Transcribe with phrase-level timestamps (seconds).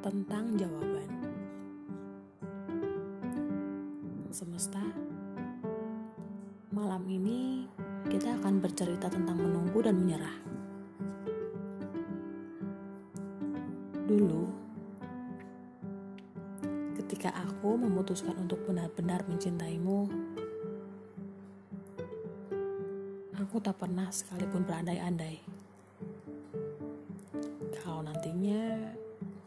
[0.00, 1.10] tentang jawaban.
[4.32, 4.80] Semesta,
[6.72, 7.68] malam ini
[8.08, 10.36] kita akan bercerita tentang menunggu dan menyerah.
[14.08, 14.44] Dulu,
[16.96, 20.08] ketika aku memutuskan untuk benar-benar mencintaimu,
[23.36, 25.36] aku tak pernah sekalipun berandai-andai.
[27.76, 28.96] Kalau nantinya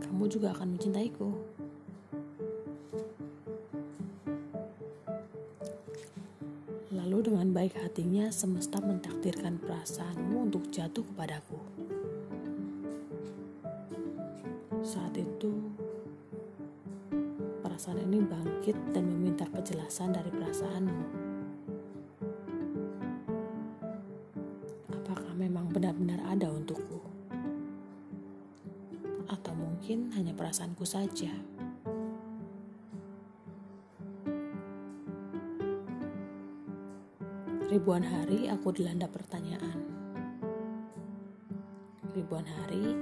[0.00, 1.28] kamu juga akan mencintaiku.
[6.90, 11.58] Lalu dengan baik hatinya semesta mentakdirkan perasaanmu untuk jatuh kepadaku.
[14.80, 15.52] Saat itu,
[17.60, 21.04] perasaan ini bangkit dan meminta kejelasan dari perasaanmu.
[24.94, 27.09] Apakah memang benar-benar ada untukku?
[29.60, 31.28] Mungkin hanya perasaanku saja?
[37.68, 39.84] Ribuan hari aku dilanda pertanyaan.
[42.16, 42.96] Ribuan hari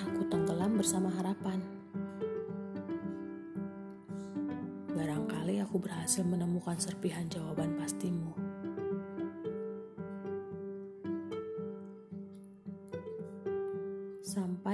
[0.00, 1.60] aku tenggelam bersama harapan.
[4.96, 8.15] Barangkali aku berhasil menemukan serpihan jawaban pastimu.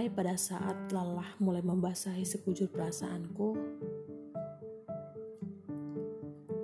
[0.02, 3.54] Sampai pada saat lelah mulai membasahi sekujur perasaanku,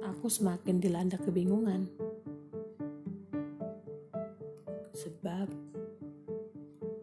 [0.02, 1.86] aku semakin dilanda kebingungan.
[4.90, 5.46] Sebab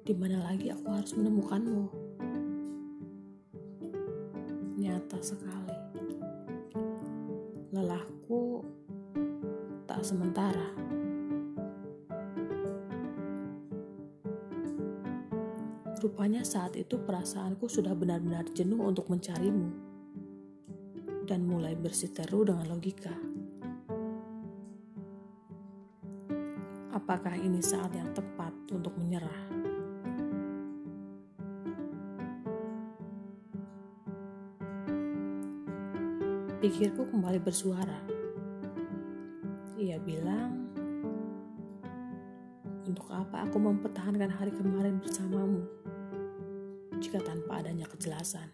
[0.04, 1.88] di mana lagi aku harus menemukanmu?
[4.76, 5.80] Nyata sekali.
[7.72, 8.60] Lelahku
[9.88, 10.85] tak sementara.
[16.06, 19.74] Rupanya saat itu perasaanku sudah benar-benar jenuh untuk mencarimu
[21.26, 23.10] dan mulai bersiteru dengan logika.
[27.06, 29.46] apakah ini saat yang tepat untuk menyerah?
[36.58, 38.02] Pikirku kembali bersuara.
[39.78, 40.66] Ia bilang,
[42.90, 45.62] "Untuk apa aku mempertahankan hari kemarin bersamamu
[47.00, 48.48] jika tanpa adanya kejelasan?"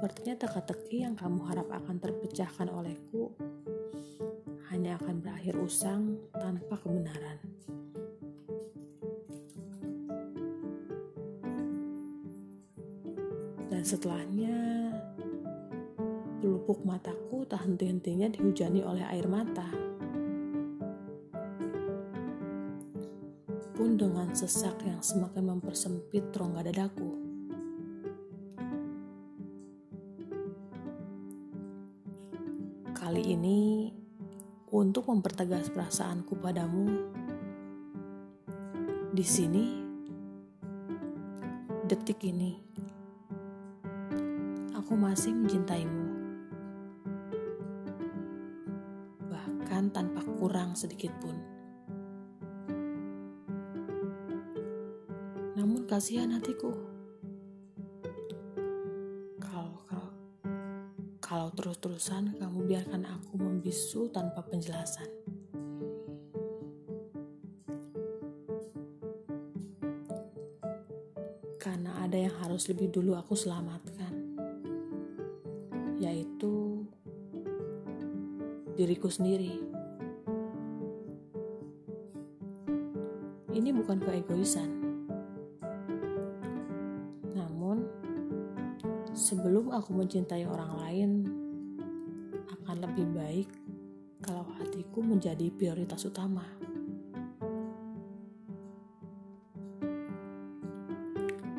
[0.00, 3.36] Sepertinya teka-teki yang kamu harap akan terpecahkan olehku
[4.72, 7.36] hanya akan berakhir usang tanpa kebenaran.
[13.66, 14.56] Dan setelahnya,
[16.38, 19.89] pelupuk mataku tak henti-hentinya dihujani oleh air mata.
[24.00, 27.20] Dengan sesak yang semakin mempersempit rongga dadaku.
[32.96, 33.92] Kali ini,
[34.72, 36.88] untuk mempertegas perasaanku padamu,
[39.12, 39.84] di sini,
[41.84, 42.56] detik ini,
[44.72, 46.08] aku masih mencintaimu,
[49.28, 51.59] bahkan tanpa kurang sedikit pun.
[55.90, 56.70] Kasihan hatiku.
[61.30, 65.06] kalau terus-terusan kamu biarkan aku membisu tanpa penjelasan.
[71.62, 74.10] Karena ada yang harus lebih dulu aku selamatkan,
[76.02, 76.82] yaitu
[78.74, 79.54] diriku sendiri.
[83.54, 84.79] Ini bukan keegoisan,
[89.20, 91.10] Sebelum aku mencintai orang lain,
[92.48, 93.48] akan lebih baik
[94.24, 96.40] kalau hatiku menjadi prioritas utama.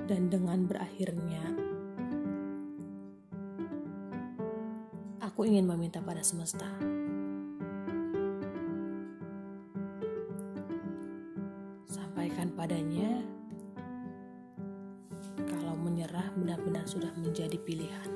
[0.09, 1.45] Dan dengan berakhirnya,
[5.21, 6.65] aku ingin meminta pada semesta.
[11.85, 13.10] Sampaikan padanya
[16.61, 18.09] benar-benar sudah menjadi pilihan.